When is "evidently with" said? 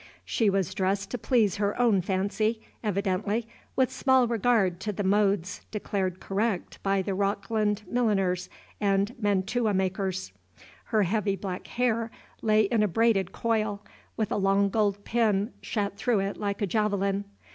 2.83-3.91